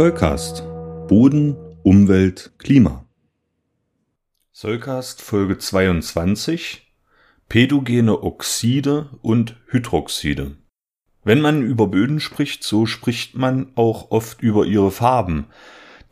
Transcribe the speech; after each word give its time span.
Zollcast. 0.00 0.64
Boden, 1.08 1.56
Umwelt, 1.82 2.52
Klima. 2.56 3.04
Zollcast 4.50 5.20
Folge 5.20 5.58
22. 5.58 6.90
Pädogene 7.50 8.22
Oxide 8.22 9.10
und 9.20 9.56
Hydroxide. 9.66 10.52
Wenn 11.22 11.42
man 11.42 11.62
über 11.62 11.86
Böden 11.88 12.18
spricht, 12.18 12.64
so 12.64 12.86
spricht 12.86 13.36
man 13.36 13.72
auch 13.74 14.10
oft 14.10 14.40
über 14.40 14.64
ihre 14.64 14.90
Farben. 14.90 15.48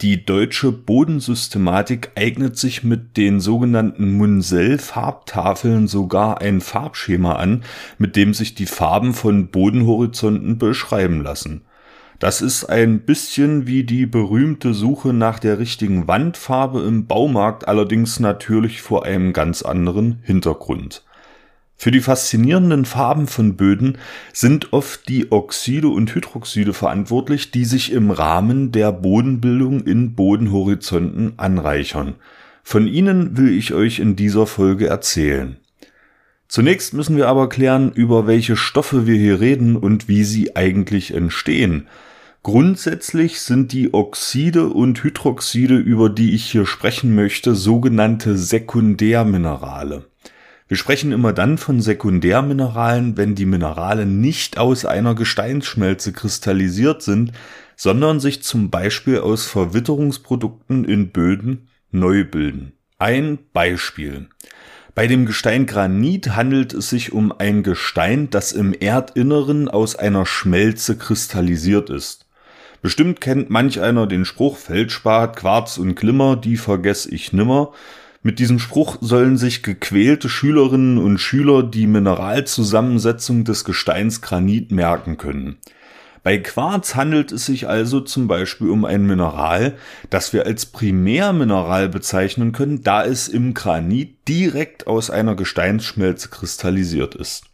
Die 0.03 0.23
deutsche 0.23 0.71
Bodensystematik 0.71 2.11
eignet 2.15 2.59
sich 2.59 2.85
mit 2.85 3.17
den 3.17 3.41
sogenannten 3.41 4.19
Munsell-Farbtafeln 4.19 5.89
sogar 5.89 6.43
ein 6.43 6.61
Farbschema 6.61 7.37
an, 7.37 7.65
mit 7.97 8.17
dem 8.17 8.35
sich 8.35 8.55
die 8.55 8.67
Farben 8.67 9.15
von 9.15 9.49
Bodenhorizonten 9.49 10.59
beschreiben 10.59 11.23
lassen. 11.23 11.63
Das 12.19 12.43
ist 12.43 12.65
ein 12.65 13.01
bisschen 13.01 13.69
wie 13.69 13.85
die 13.85 14.05
berühmte 14.05 14.75
Suche 14.75 15.13
nach 15.13 15.39
der 15.39 15.61
richtigen 15.61 16.09
Wandfarbe 16.09 16.83
im 16.83 17.07
Baumarkt, 17.07 17.69
allerdings 17.69 18.19
natürlich 18.19 18.83
vor 18.83 19.05
einem 19.05 19.33
ganz 19.33 19.63
anderen 19.63 20.19
Hintergrund. 20.25 21.05
Für 21.77 21.93
die 21.93 22.01
faszinierenden 22.01 22.87
Farben 22.87 23.29
von 23.29 23.55
Böden 23.55 23.99
sind 24.33 24.73
oft 24.73 25.09
die 25.09 25.31
Oxide 25.31 25.87
und 25.87 26.13
Hydroxide 26.13 26.73
verantwortlich, 26.73 27.53
die 27.53 27.65
sich 27.65 27.93
im 27.93 28.11
Rahmen 28.11 28.73
der 28.73 28.91
Bodenbildung 28.91 29.83
in 29.83 30.17
Bodenhorizonten 30.17 31.35
anreichern. 31.37 32.17
Von 32.65 32.89
ihnen 32.89 33.37
will 33.37 33.57
ich 33.57 33.75
euch 33.75 34.01
in 34.01 34.17
dieser 34.17 34.49
Folge 34.49 34.89
erzählen. 34.89 35.57
Zunächst 36.49 36.95
müssen 36.95 37.17
wir 37.17 37.29
aber 37.29 37.49
klären, 37.49 37.93
über 37.93 38.27
welche 38.27 38.57
Stoffe 38.57 39.07
wir 39.07 39.17
hier 39.17 39.39
reden 39.39 39.77
und 39.77 40.09
wie 40.09 40.25
sie 40.25 40.57
eigentlich 40.57 41.15
entstehen. 41.15 41.87
Grundsätzlich 42.49 43.43
sind 43.43 43.73
die 43.73 43.93
Oxide 43.93 44.71
und 44.71 45.05
Hydroxide, 45.05 45.77
über 45.77 46.09
die 46.09 46.35
ich 46.35 46.51
hier 46.51 46.65
sprechen 46.65 47.15
möchte, 47.15 47.55
sogenannte 47.55 48.39
Sekundärminerale. 48.39 50.07
Wir 50.67 50.79
sprechen 50.79 51.13
immer 51.13 51.35
dann 51.35 51.59
von 51.59 51.83
Sekundärmineralen, 51.83 53.19
wenn 53.19 53.35
die 53.35 53.45
Minerale 53.45 54.07
nicht 54.07 54.57
aus 54.57 54.87
einer 54.87 55.15
Gesteinsschmelze 55.15 56.15
kristallisiert 56.15 57.03
sind, 57.03 57.33
sondern 57.77 58.19
sich 58.19 58.43
zum 58.43 58.71
Beispiel 58.71 59.19
aus 59.19 59.45
Verwitterungsprodukten 59.45 60.87
in 60.87 61.11
Böden 61.11 61.69
neu 61.91 62.25
bilden. 62.25 62.73
Ein 62.97 63.41
Beispiel. 63.53 64.29
Bei 64.95 65.07
dem 65.07 65.27
Gestein 65.27 65.67
Granit 65.67 66.35
handelt 66.35 66.73
es 66.73 66.89
sich 66.89 67.13
um 67.13 67.31
ein 67.31 67.63
Gestein, 67.63 68.31
das 68.31 68.53
im 68.53 68.73
Erdinneren 68.73 69.69
aus 69.69 69.97
einer 69.97 70.25
Schmelze 70.25 70.97
kristallisiert 70.97 71.91
ist. 71.91 72.25
Bestimmt 72.81 73.21
kennt 73.21 73.51
manch 73.51 73.81
einer 73.81 74.07
den 74.07 74.25
Spruch 74.25 74.57
Feldspat, 74.57 75.37
Quarz 75.37 75.79
und 75.79 75.97
Glimmer, 75.97 76.37
die 76.37 76.57
vergess 76.57 77.07
ich 77.07 77.33
nimmer. 77.33 77.73
Mit 78.23 78.39
diesem 78.39 78.59
Spruch 78.59 78.99
sollen 79.01 79.37
sich 79.37 79.63
gequälte 79.63 80.29
Schülerinnen 80.29 80.99
und 80.99 81.19
Schüler 81.19 81.63
die 81.63 81.87
Mineralzusammensetzung 81.87 83.45
des 83.45 83.65
Gesteins 83.65 84.21
Granit 84.21 84.71
merken 84.71 85.17
können. 85.17 85.57
Bei 86.23 86.39
Quarz 86.39 86.95
handelt 86.95 87.33
es 87.33 87.47
sich 87.47 87.69
also 87.69 88.01
zum 88.01 88.29
Beispiel 88.29 88.71
um 88.71 88.85
ein 88.85 89.07
Mineral, 89.07 89.77
das 90.11 90.33
wir 90.33 90.47
als 90.47 90.67
Primärmineral 90.67 91.89
bezeichnen 91.89 92.53
können, 92.53 92.83
da 92.83 93.05
es 93.05 93.29
im 93.29 93.55
Granit 93.55 94.29
direkt 94.29 94.87
aus 94.87 95.11
einer 95.11 95.37
Gesteinsschmelze 95.37 96.29
kristallisiert 96.29 97.15
ist. 97.15 97.45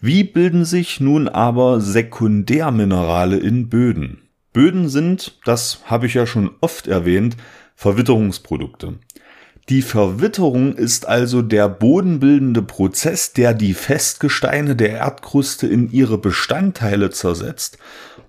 Wie 0.00 0.24
bilden 0.24 0.64
sich 0.64 1.00
nun 1.00 1.28
aber 1.28 1.80
Sekundärminerale 1.80 3.36
in 3.36 3.68
Böden? 3.68 4.23
Böden 4.54 4.88
sind, 4.88 5.38
das 5.44 5.80
habe 5.84 6.06
ich 6.06 6.14
ja 6.14 6.26
schon 6.26 6.52
oft 6.62 6.86
erwähnt, 6.86 7.36
Verwitterungsprodukte. 7.74 8.94
Die 9.68 9.82
Verwitterung 9.82 10.74
ist 10.74 11.06
also 11.06 11.42
der 11.42 11.68
bodenbildende 11.68 12.62
Prozess, 12.62 13.32
der 13.32 13.52
die 13.52 13.74
Festgesteine 13.74 14.76
der 14.76 14.90
Erdkruste 14.90 15.66
in 15.66 15.90
ihre 15.90 16.18
Bestandteile 16.18 17.10
zersetzt 17.10 17.78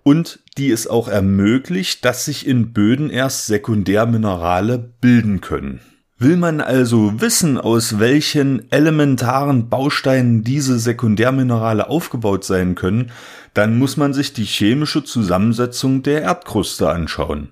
und 0.03 0.39
die 0.57 0.72
es 0.72 0.88
auch 0.88 1.07
ermöglicht, 1.07 2.03
dass 2.05 2.25
sich 2.25 2.47
in 2.47 2.73
Böden 2.73 3.09
erst 3.09 3.45
Sekundärminerale 3.45 4.79
bilden 4.79 5.41
können. 5.41 5.79
Will 6.17 6.37
man 6.37 6.61
also 6.61 7.19
wissen, 7.19 7.57
aus 7.57 7.99
welchen 7.99 8.71
elementaren 8.71 9.67
Bausteinen 9.67 10.45
diese 10.45 10.79
Sekundärminerale 10.79 11.89
aufgebaut 11.89 12.45
sein 12.45 12.75
können, 12.75 13.11
dann 13.53 13.77
muss 13.77 13.97
man 13.97 14.13
sich 14.13 14.31
die 14.31 14.45
chemische 14.45 15.03
Zusammensetzung 15.03 16.03
der 16.03 16.21
Erdkruste 16.21 16.89
anschauen. 16.89 17.49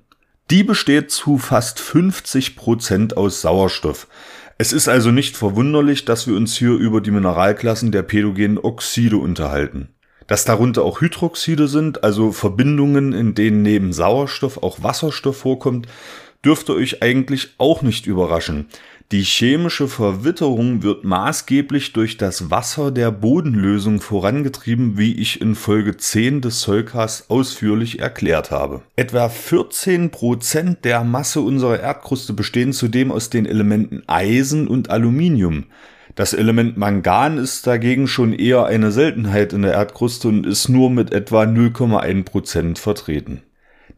Die 0.50 0.64
besteht 0.64 1.12
zu 1.12 1.38
fast 1.40 1.82
50 1.82 2.56
Prozent 2.56 3.18
aus 3.18 3.42
Sauerstoff. 3.42 4.08
Es 4.58 4.72
ist 4.72 4.88
also 4.88 5.12
nicht 5.12 5.36
verwunderlich, 5.36 6.06
dass 6.06 6.26
wir 6.28 6.36
uns 6.38 6.56
hier 6.56 6.72
über 6.72 7.02
die 7.02 7.12
Mineralklassen 7.12 7.92
der 7.92 8.04
pädogenen 8.04 8.58
Oxide 8.58 9.18
unterhalten. 9.18 9.90
Dass 10.28 10.46
darunter 10.46 10.84
auch 10.84 11.02
Hydroxide 11.02 11.68
sind, 11.68 12.06
also 12.06 12.32
Verbindungen, 12.32 13.12
in 13.12 13.36
denen 13.36 13.62
neben 13.62 13.92
Sauerstoff 13.92 14.64
auch 14.64 14.82
Wasserstoff 14.82 15.38
vorkommt, 15.40 15.88
dürfte 16.44 16.74
euch 16.74 17.02
eigentlich 17.02 17.50
auch 17.58 17.82
nicht 17.82 18.06
überraschen. 18.06 18.68
Die 19.12 19.22
chemische 19.22 19.88
Verwitterung 19.88 20.82
wird 20.82 21.04
maßgeblich 21.04 21.94
durch 21.94 22.18
das 22.18 22.50
Wasser 22.50 22.90
der 22.90 23.12
Bodenlösung 23.12 24.02
vorangetrieben, 24.02 24.98
wie 24.98 25.14
ich 25.14 25.40
in 25.40 25.54
Folge 25.54 25.98
10 25.98 26.42
des 26.42 26.62
Solkas 26.62 27.30
ausführlich 27.30 28.00
erklärt 28.00 28.50
habe. 28.50 28.82
Etwa 28.96 29.30
14 29.30 30.10
Prozent 30.10 30.84
der 30.84 31.04
Masse 31.04 31.42
unserer 31.42 31.80
Erdkruste 31.80 32.34
bestehen 32.34 32.74
zudem 32.74 33.12
aus 33.12 33.30
den 33.30 33.46
Elementen 33.46 34.02
Eisen 34.08 34.68
und 34.68 34.90
Aluminium. 34.90 35.66
Das 36.16 36.34
Element 36.34 36.78
Mangan 36.78 37.38
ist 37.38 37.68
dagegen 37.68 38.08
schon 38.08 38.34
eher 38.34 38.66
eine 38.66 38.92
Seltenheit 38.92 39.54
in 39.54 39.62
der 39.62 39.74
Erdkruste 39.74 40.28
und 40.28 40.48
ist 40.48 40.70
nur 40.70 40.90
mit 40.90 41.14
etwa 41.14 41.44
0,1 41.44 42.24
Prozent 42.24 42.80
vertreten. 42.80 43.44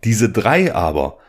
Diese 0.03 0.29
drei 0.29 0.73
aber 0.75 1.19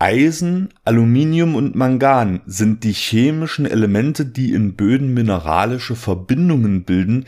Eisen, 0.00 0.68
Aluminium 0.84 1.56
und 1.56 1.74
Mangan 1.74 2.40
sind 2.46 2.84
die 2.84 2.92
chemischen 2.92 3.66
Elemente, 3.66 4.24
die 4.24 4.52
in 4.52 4.74
Böden 4.74 5.12
mineralische 5.12 5.96
Verbindungen 5.96 6.84
bilden, 6.84 7.24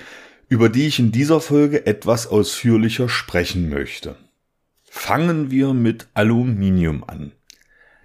über 0.48 0.68
die 0.68 0.86
ich 0.86 1.00
in 1.00 1.10
dieser 1.10 1.40
Folge 1.40 1.86
etwas 1.86 2.28
ausführlicher 2.28 3.08
sprechen 3.08 3.68
möchte. 3.70 4.14
Fangen 4.84 5.50
wir 5.50 5.74
mit 5.74 6.08
Aluminium 6.14 7.02
an. 7.04 7.32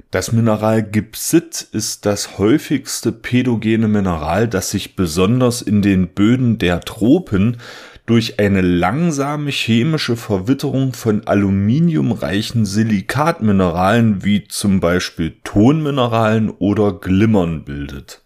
Das 0.09 0.31
Mineral 0.31 0.81
Gipsit 0.81 1.67
ist 1.71 2.05
das 2.05 2.37
häufigste 2.37 3.11
pädogene 3.11 3.87
Mineral, 3.87 4.47
das 4.47 4.69
sich 4.69 4.95
besonders 4.95 5.61
in 5.61 5.81
den 5.81 6.07
Böden 6.07 6.57
der 6.57 6.81
Tropen 6.81 7.57
durch 8.05 8.39
eine 8.39 8.61
langsame 8.61 9.49
chemische 9.49 10.15
Verwitterung 10.15 10.93
von 10.93 11.25
aluminiumreichen 11.25 12.65
Silikatmineralen 12.65 14.23
wie 14.23 14.47
zum 14.47 14.79
Beispiel 14.79 15.35
Tonmineralen 15.43 16.51
oder 16.51 16.93
Glimmern 16.93 17.63
bildet. 17.63 18.21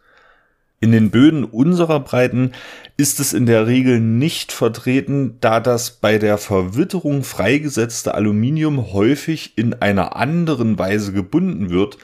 In 0.81 0.91
den 0.94 1.12
Böden 1.12 1.44
unserer 1.44 2.00
Breiten 2.00 2.53
ist 2.95 3.19
es 3.19 3.34
in 3.34 3.45
der 3.45 3.68
Regel 3.68 4.00
nicht 4.00 4.53
vertreten, 4.53 5.38
da 5.41 5.59
das 5.59 5.91
bei 5.91 6.18
der 6.18 6.38
Verwitterung 6.38 7.23
freigesetzte 7.23 8.16
Aluminium 8.16 8.94
häufig 8.94 9.57
in 9.57 9.73
einer 9.73 10.16
anderen 10.16 10.79
Weise 10.79 11.12
gebunden 11.12 11.69
wird, 11.69 11.97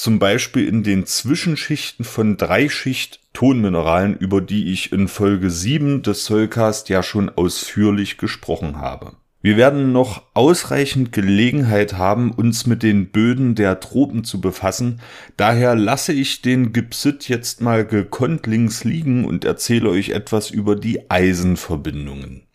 zum 0.00 0.18
Beispiel 0.18 0.66
in 0.66 0.82
den 0.82 1.04
Zwischenschichten 1.04 2.06
von 2.06 2.38
Dreischicht-Tonmineralen, 2.38 4.16
über 4.16 4.40
die 4.40 4.72
ich 4.72 4.92
in 4.92 5.08
Folge 5.08 5.50
7 5.50 6.00
des 6.00 6.24
Soulcast 6.24 6.88
ja 6.88 7.02
schon 7.02 7.28
ausführlich 7.28 8.16
gesprochen 8.16 8.78
habe. 8.78 9.16
Wir 9.42 9.58
werden 9.58 9.92
noch 9.92 10.22
ausreichend 10.32 11.12
Gelegenheit 11.12 11.98
haben, 11.98 12.30
uns 12.30 12.66
mit 12.66 12.82
den 12.82 13.10
Böden 13.10 13.54
der 13.54 13.78
Tropen 13.80 14.24
zu 14.24 14.40
befassen, 14.40 15.02
daher 15.36 15.74
lasse 15.74 16.14
ich 16.14 16.40
den 16.40 16.72
Gipsit 16.72 17.28
jetzt 17.28 17.60
mal 17.60 17.84
gekonnt 17.84 18.46
links 18.46 18.84
liegen 18.84 19.26
und 19.26 19.44
erzähle 19.44 19.90
euch 19.90 20.10
etwas 20.10 20.50
über 20.50 20.76
die 20.76 21.10
Eisenverbindungen. 21.10 22.46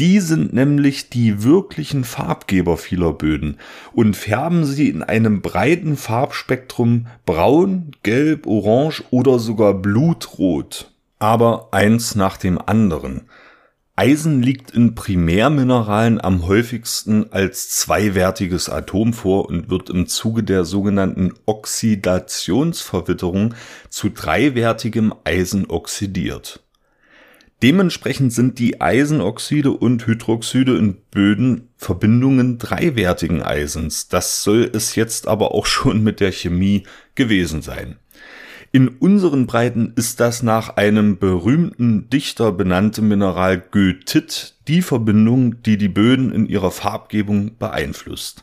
Die 0.00 0.18
sind 0.20 0.52
nämlich 0.54 1.10
die 1.10 1.44
wirklichen 1.44 2.04
Farbgeber 2.04 2.78
vieler 2.78 3.12
Böden 3.12 3.58
und 3.92 4.16
färben 4.16 4.64
sie 4.64 4.88
in 4.88 5.02
einem 5.02 5.42
breiten 5.42 5.98
Farbspektrum 5.98 7.08
braun, 7.26 7.90
gelb, 8.02 8.46
orange 8.46 9.04
oder 9.10 9.38
sogar 9.38 9.74
blutrot. 9.74 10.90
Aber 11.18 11.68
eins 11.72 12.14
nach 12.14 12.38
dem 12.38 12.58
anderen. 12.58 13.28
Eisen 13.94 14.42
liegt 14.42 14.70
in 14.70 14.94
Primärmineralen 14.94 16.18
am 16.18 16.46
häufigsten 16.46 17.30
als 17.30 17.68
zweiwertiges 17.68 18.70
Atom 18.70 19.12
vor 19.12 19.50
und 19.50 19.68
wird 19.68 19.90
im 19.90 20.06
Zuge 20.06 20.42
der 20.42 20.64
sogenannten 20.64 21.34
Oxidationsverwitterung 21.44 23.52
zu 23.90 24.08
dreiwertigem 24.08 25.12
Eisen 25.24 25.68
oxidiert. 25.68 26.62
Dementsprechend 27.62 28.32
sind 28.32 28.58
die 28.58 28.80
Eisenoxide 28.80 29.70
und 29.72 30.06
Hydroxide 30.06 30.78
in 30.78 30.96
Böden 31.10 31.68
Verbindungen 31.76 32.56
dreiwertigen 32.56 33.42
Eisens. 33.42 34.08
Das 34.08 34.42
soll 34.42 34.70
es 34.72 34.94
jetzt 34.94 35.28
aber 35.28 35.54
auch 35.54 35.66
schon 35.66 36.02
mit 36.02 36.20
der 36.20 36.32
Chemie 36.32 36.84
gewesen 37.14 37.60
sein. 37.60 37.96
In 38.72 38.86
unseren 38.86 39.48
Breiten 39.48 39.94
ist 39.96 40.20
das 40.20 40.44
nach 40.44 40.76
einem 40.76 41.18
berühmten 41.18 42.08
Dichter 42.08 42.52
benannte 42.52 43.02
Mineral 43.02 43.58
Goethit 43.58 44.54
die 44.68 44.80
Verbindung, 44.80 45.60
die 45.62 45.76
die 45.76 45.88
Böden 45.88 46.30
in 46.30 46.46
ihrer 46.46 46.70
Farbgebung 46.70 47.58
beeinflusst. 47.58 48.42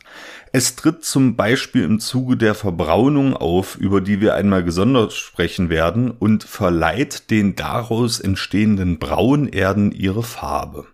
Es 0.52 0.76
tritt 0.76 1.02
zum 1.02 1.34
Beispiel 1.34 1.82
im 1.82 1.98
Zuge 1.98 2.36
der 2.36 2.54
Verbraunung 2.54 3.34
auf, 3.34 3.76
über 3.76 4.02
die 4.02 4.20
wir 4.20 4.34
einmal 4.34 4.62
gesondert 4.64 5.14
sprechen 5.14 5.70
werden, 5.70 6.10
und 6.10 6.44
verleiht 6.44 7.30
den 7.30 7.56
daraus 7.56 8.20
entstehenden 8.20 8.98
Braunerden 8.98 9.92
ihre 9.92 10.22
Farbe. 10.22 10.84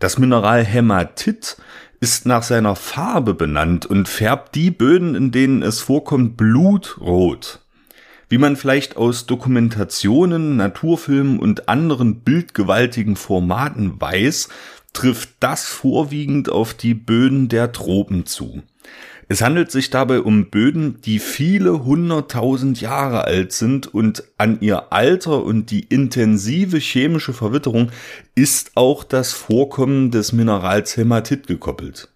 Das 0.00 0.18
Mineral 0.18 0.62
Hämatit 0.66 1.56
ist 2.00 2.26
nach 2.26 2.42
seiner 2.42 2.76
Farbe 2.76 3.32
benannt 3.32 3.86
und 3.86 4.06
färbt 4.06 4.54
die 4.54 4.70
Böden, 4.70 5.14
in 5.14 5.30
denen 5.30 5.62
es 5.62 5.80
vorkommt, 5.80 6.36
blutrot. 6.36 7.63
Wie 8.34 8.38
man 8.38 8.56
vielleicht 8.56 8.96
aus 8.96 9.26
Dokumentationen, 9.26 10.56
Naturfilmen 10.56 11.38
und 11.38 11.68
anderen 11.68 12.22
bildgewaltigen 12.22 13.14
Formaten 13.14 14.00
weiß, 14.00 14.48
trifft 14.92 15.28
das 15.38 15.66
vorwiegend 15.66 16.48
auf 16.48 16.74
die 16.74 16.94
Böden 16.94 17.48
der 17.48 17.70
Tropen 17.70 18.26
zu. 18.26 18.64
Es 19.28 19.40
handelt 19.40 19.70
sich 19.70 19.90
dabei 19.90 20.18
um 20.18 20.50
Böden, 20.50 21.00
die 21.02 21.20
viele 21.20 21.84
hunderttausend 21.84 22.80
Jahre 22.80 23.22
alt 23.22 23.52
sind 23.52 23.94
und 23.94 24.24
an 24.36 24.58
ihr 24.60 24.92
Alter 24.92 25.44
und 25.44 25.70
die 25.70 25.84
intensive 25.84 26.78
chemische 26.78 27.34
Verwitterung 27.34 27.92
ist 28.34 28.72
auch 28.74 29.04
das 29.04 29.32
Vorkommen 29.32 30.10
des 30.10 30.32
Minerals 30.32 30.96
Hämatit 30.96 31.46
gekoppelt. 31.46 32.08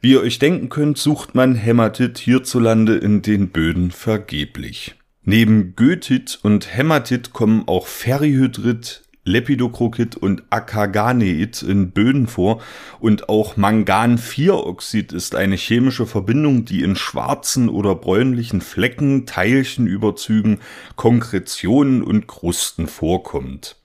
Wie 0.00 0.10
ihr 0.10 0.22
euch 0.22 0.40
denken 0.40 0.70
könnt, 0.70 0.98
sucht 0.98 1.36
man 1.36 1.54
Hämatit 1.54 2.18
hierzulande 2.18 2.96
in 2.96 3.22
den 3.22 3.50
Böden 3.50 3.92
vergeblich. 3.92 4.96
Neben 5.24 5.76
Goethit 5.76 6.40
und 6.42 6.76
Hämatit 6.76 7.32
kommen 7.32 7.62
auch 7.68 7.86
Ferrihydrit, 7.86 9.02
Lepidokrokit 9.24 10.16
und 10.16 10.42
Akaganeit 10.50 11.62
in 11.62 11.92
Böden 11.92 12.26
vor 12.26 12.60
und 12.98 13.28
auch 13.28 13.56
Mangan-4-Oxid 13.56 15.12
ist 15.12 15.36
eine 15.36 15.54
chemische 15.54 16.06
Verbindung, 16.06 16.64
die 16.64 16.82
in 16.82 16.96
schwarzen 16.96 17.68
oder 17.68 17.94
bräunlichen 17.94 18.60
Flecken, 18.60 19.24
Teilchenüberzügen, 19.24 20.58
Konkretionen 20.96 22.02
und 22.02 22.26
Krusten 22.26 22.88
vorkommt. 22.88 23.76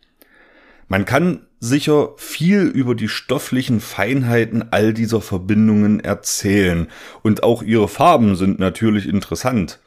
Man 0.88 1.06
kann 1.06 1.42
sicher 1.60 2.14
viel 2.18 2.62
über 2.62 2.96
die 2.96 3.10
stofflichen 3.10 3.80
Feinheiten 3.80 4.72
all 4.72 4.92
dieser 4.92 5.22
Verbindungen 5.22 6.00
erzählen 6.00 6.88
und 7.22 7.44
auch 7.44 7.62
ihre 7.62 7.88
Farben 7.88 8.36
sind 8.36 8.58
natürlich 8.58 9.08
interessant. 9.08 9.78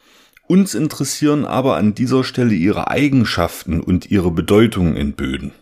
Uns 0.50 0.74
interessieren 0.74 1.44
aber 1.44 1.76
an 1.76 1.94
dieser 1.94 2.24
Stelle 2.24 2.54
ihre 2.54 2.90
Eigenschaften 2.90 3.78
und 3.80 4.10
ihre 4.10 4.32
Bedeutung 4.32 4.96
in 4.96 5.12
Böden. 5.12 5.52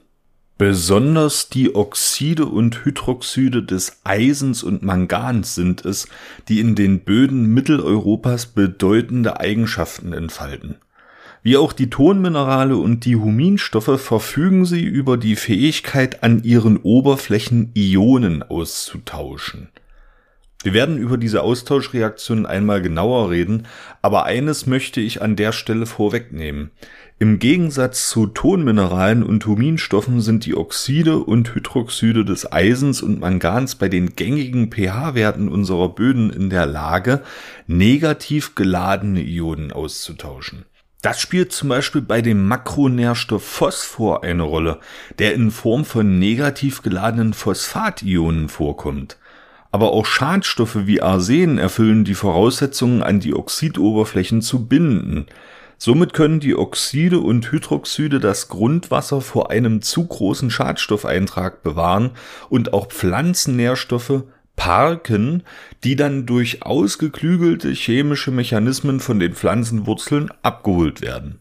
Besonders 0.57 1.51
die 1.51 1.75
Oxide 1.75 2.47
und 2.47 2.87
Hydroxide 2.87 3.63
des 3.63 4.01
Eisens 4.05 4.63
und 4.63 4.83
Mangans 4.83 5.55
sind 5.55 5.85
es, 5.85 6.09
die 6.49 6.59
in 6.59 6.75
den 6.75 7.01
Böden 7.01 7.53
Mitteleuropas 7.53 8.47
bedeutende 8.47 9.39
Eigenschaften 9.39 10.15
entfalten. 10.15 10.77
Wie 11.43 11.59
auch 11.59 11.75
die 11.75 11.91
Tonminerale 11.91 12.79
und 12.79 13.05
die 13.05 13.17
Huminstoffe 13.17 14.01
verfügen 14.01 14.65
sie 14.65 14.85
über 14.85 15.19
die 15.19 15.37
Fähigkeit, 15.37 16.23
an 16.23 16.45
ihren 16.45 16.79
Oberflächen 16.79 17.73
Ionen 17.75 18.43
auszutauschen. 18.43 19.69
Wir 20.65 20.73
werden 20.73 20.99
über 20.99 21.19
diese 21.19 21.43
Austauschreaktionen 21.43 22.45
einmal 22.45 22.83
genauer 22.83 23.31
reden, 23.31 23.69
aber 24.03 24.25
eines 24.25 24.67
möchte 24.67 25.01
ich 25.01 25.23
an 25.23 25.37
der 25.37 25.53
Stelle 25.53 25.87
vorwegnehmen. 25.87 26.73
Im 27.21 27.39
Gegensatz 27.39 28.09
zu 28.11 28.27
Tonmineralen 28.27 29.23
und 29.23 29.47
Huminstoffen 29.47 30.21
sind 30.21 30.47
die 30.47 30.57
Oxide 30.57 31.19
und 31.19 31.55
Hydroxide 31.55 32.25
des 32.25 32.51
Eisens 32.51 33.03
und 33.03 33.21
Mangans 33.21 33.77
bei 33.77 33.89
den 33.89 34.17
gängigen 34.17 34.71
pH-Werten 34.73 35.49
unserer 35.49 35.91
Böden 35.91 36.31
in 36.31 36.51
der 36.51 36.67
Lage, 36.67 37.23
negativ 37.69 38.57
geladene 38.57 39.23
Ionen 39.23 39.71
auszutauschen. 39.73 40.65
Das 41.03 41.21
spielt 41.21 41.53
zum 41.53 41.69
Beispiel 41.69 42.03
bei 42.03 42.23
dem 42.23 42.49
Makronährstoff 42.49 43.45
Phosphor 43.45 44.25
eine 44.25 44.43
Rolle, 44.43 44.81
der 45.21 45.35
in 45.35 45.53
Form 45.53 45.85
von 45.85 46.19
negativ 46.19 46.83
geladenen 46.83 47.35
Phosphationen 47.35 48.49
vorkommt. 48.49 49.17
Aber 49.71 49.93
auch 49.93 50.07
Schadstoffe 50.07 50.87
wie 50.87 51.03
Arsen 51.03 51.59
erfüllen 51.59 52.05
die 52.05 52.15
Voraussetzungen, 52.15 53.03
an 53.03 53.21
die 53.21 53.35
Oxidoberflächen 53.35 54.41
zu 54.41 54.67
binden. 54.67 55.27
Somit 55.77 56.13
können 56.13 56.41
die 56.41 56.57
Oxide 56.57 57.21
und 57.21 57.53
Hydroxide 57.53 58.19
das 58.19 58.49
Grundwasser 58.49 59.21
vor 59.21 59.51
einem 59.51 59.81
zu 59.81 60.07
großen 60.07 60.51
Schadstoffeintrag 60.51 61.63
bewahren 61.63 62.11
und 62.49 62.73
auch 62.73 62.89
Pflanzennährstoffe 62.89 64.25
parken, 64.57 65.45
die 65.85 65.95
dann 65.95 66.27
durch 66.27 66.65
ausgeklügelte 66.65 67.71
chemische 67.71 68.33
Mechanismen 68.33 68.99
von 68.99 69.21
den 69.21 69.35
Pflanzenwurzeln 69.35 70.31
abgeholt 70.43 71.01
werden. 71.01 71.39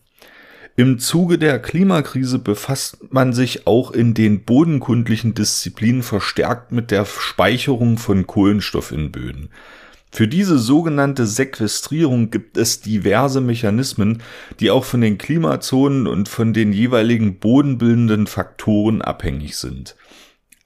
Im 0.80 1.00
Zuge 1.00 1.40
der 1.40 1.58
Klimakrise 1.58 2.38
befasst 2.38 3.00
man 3.10 3.34
sich 3.34 3.66
auch 3.66 3.90
in 3.90 4.14
den 4.14 4.44
bodenkundlichen 4.44 5.34
Disziplinen 5.34 6.04
verstärkt 6.04 6.72
mit 6.72 6.92
der 6.92 7.04
Speicherung 7.06 7.98
von 7.98 8.28
Kohlenstoff 8.28 8.92
in 8.92 9.12
Böden. 9.12 9.50
Für 10.12 10.28
diese 10.28 10.60
sogenannte 10.60 11.26
Sequestrierung 11.26 12.30
gibt 12.30 12.58
es 12.58 12.80
diverse 12.80 13.42
Mechanismen, 13.42 14.22
die 14.60 14.70
auch 14.70 14.84
von 14.86 15.02
den 15.02 15.18
Klimazonen 15.18 16.06
und 16.06 16.30
von 16.30 16.54
den 16.54 16.72
jeweiligen 16.72 17.40
bodenbildenden 17.40 18.28
Faktoren 18.28 19.02
abhängig 19.02 19.58
sind. 19.58 19.96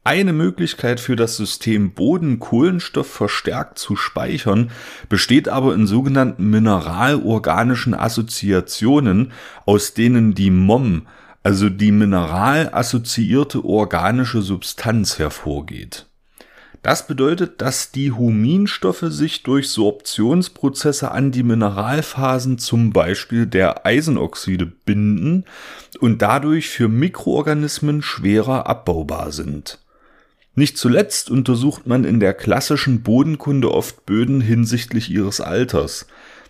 Eine 0.04 0.34
Möglichkeit 0.34 1.00
für 1.00 1.16
das 1.16 1.38
System 1.38 1.92
Boden 1.92 2.40
Kohlenstoff 2.40 3.06
verstärkt 3.06 3.78
zu 3.78 3.96
speichern 3.96 4.72
besteht 5.10 5.48
aber 5.48 5.76
in 5.76 5.86
sogenannten 5.86 6.50
mineralorganischen 6.50 7.94
Assoziationen, 7.94 9.32
aus 9.68 9.94
denen 9.94 10.34
die 10.34 10.50
MOM, 10.50 11.06
also 11.44 11.70
die 11.70 11.92
mineral-assoziierte 11.92 13.64
organische 13.64 14.42
Substanz 14.42 15.20
hervorgeht. 15.20 16.08
Das 16.82 17.06
bedeutet, 17.06 17.62
dass 17.62 17.92
die 17.92 18.12
Huminstoffe 18.12 19.06
sich 19.10 19.44
durch 19.44 19.70
Sorptionsprozesse 19.70 21.12
an 21.12 21.32
die 21.32 21.44
Mineralphasen 21.44 22.58
zum 22.58 22.92
Beispiel 22.92 23.46
der 23.46 23.86
Eisenoxide 23.86 24.66
binden 24.66 25.46
und 26.00 26.24
dadurch 26.24 26.70
für 26.70 26.88
Mikroorganismen 26.88 28.02
schwerer 28.02 28.66
abbaubar 28.66 29.32
sind. 29.32 29.78
Nicht 30.54 30.78
zuletzt 30.78 31.30
untersucht 31.30 31.88
man 31.88 32.04
in 32.04 32.20
der 32.20 32.34
klassischen 32.34 33.04
Bodenkunde 33.04 33.72
oft 33.72 34.06
Böden 34.06 34.42
hinsichtlich 34.42 35.10
ihres 35.10 35.40
Alters. 35.40 36.08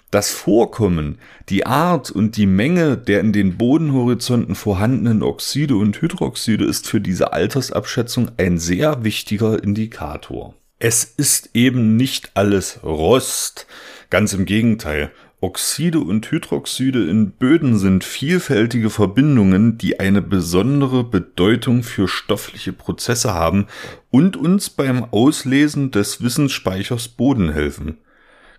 Das 0.10 0.31
Vorkommen, 0.31 1.20
die 1.48 1.65
Art 1.65 2.12
und 2.12 2.36
die 2.36 2.48
Menge 2.48 2.98
der 2.98 3.22
in 3.22 3.31
den 3.31 3.58
Bodenhorizonten 3.58 4.55
vorhandenen 4.55 5.24
Oxide 5.24 5.75
und 5.75 6.01
Hydroxide 6.01 6.65
ist 6.65 6.88
für 6.88 7.00
diese 7.00 7.31
Altersabschätzung 7.31 8.31
ein 8.38 8.58
sehr 8.58 9.05
wichtiger 9.05 9.63
Indikator. 9.63 10.53
Es 10.79 11.03
ist 11.03 11.51
eben 11.53 11.96
nicht 11.96 12.31
alles 12.34 12.79
Rost, 12.84 13.67
ganz 14.10 14.34
im 14.34 14.46
Gegenteil. 14.46 15.12
Oxide 15.43 16.00
und 16.00 16.29
Hydroxide 16.29 17.10
in 17.10 17.31
Böden 17.31 17.75
sind 17.79 18.03
vielfältige 18.03 18.91
Verbindungen, 18.91 19.75
die 19.75 20.00
eine 20.00 20.21
besondere 20.21 21.03
Bedeutung 21.03 21.81
für 21.81 22.07
stoffliche 22.07 22.74
Prozesse 22.74 23.33
haben 23.33 23.65
und 24.12 24.38
uns 24.38 24.69
beim 24.69 25.03
Auslesen 25.03 25.89
des 25.89 26.21
Wissensspeichers 26.21 27.07
Boden 27.07 27.51
helfen. 27.51 27.98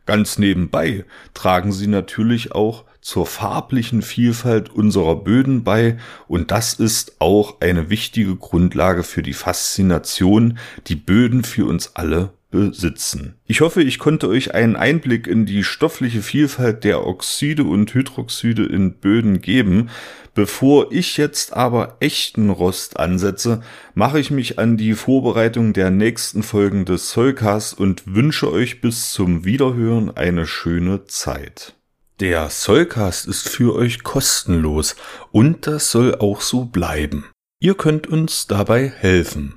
Ganz 0.06 0.38
nebenbei 0.38 1.04
tragen 1.34 1.70
sie 1.70 1.86
natürlich 1.86 2.50
auch 2.50 2.84
zur 3.00 3.26
farblichen 3.26 4.02
Vielfalt 4.02 4.68
unserer 4.68 5.14
Böden 5.14 5.62
bei 5.62 5.98
und 6.26 6.50
das 6.50 6.74
ist 6.74 7.20
auch 7.20 7.60
eine 7.60 7.90
wichtige 7.90 8.34
Grundlage 8.34 9.04
für 9.04 9.22
die 9.22 9.34
Faszination, 9.34 10.58
die 10.88 10.96
Böden 10.96 11.44
für 11.44 11.66
uns 11.66 11.94
alle 11.94 12.32
besitzen. 12.52 13.34
Ich 13.46 13.60
hoffe, 13.60 13.82
ich 13.82 13.98
konnte 13.98 14.28
euch 14.28 14.54
einen 14.54 14.76
Einblick 14.76 15.26
in 15.26 15.44
die 15.44 15.64
stoffliche 15.64 16.22
Vielfalt 16.22 16.84
der 16.84 17.04
Oxide 17.04 17.64
und 17.64 17.92
Hydroxide 17.92 18.64
in 18.64 18.92
Böden 18.92 19.40
geben. 19.40 19.90
Bevor 20.34 20.92
ich 20.92 21.16
jetzt 21.16 21.54
aber 21.54 21.96
echten 21.98 22.50
Rost 22.50 23.00
ansetze, 23.00 23.62
mache 23.94 24.20
ich 24.20 24.30
mich 24.30 24.58
an 24.60 24.76
die 24.76 24.94
Vorbereitung 24.94 25.72
der 25.72 25.90
nächsten 25.90 26.44
Folgen 26.44 26.84
des 26.84 27.10
Soulcast 27.10 27.78
und 27.78 28.14
wünsche 28.14 28.52
euch 28.52 28.80
bis 28.80 29.10
zum 29.10 29.44
Wiederhören 29.44 30.16
eine 30.16 30.46
schöne 30.46 31.06
Zeit. 31.06 31.74
Der 32.20 32.50
Soulcast 32.50 33.26
ist 33.26 33.48
für 33.48 33.74
euch 33.74 34.04
kostenlos 34.04 34.94
und 35.32 35.66
das 35.66 35.90
soll 35.90 36.14
auch 36.14 36.40
so 36.40 36.66
bleiben. 36.66 37.24
Ihr 37.58 37.74
könnt 37.74 38.06
uns 38.06 38.46
dabei 38.46 38.88
helfen. 38.88 39.56